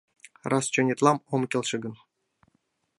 [0.51, 1.93] Раз чонетлан ом келше гын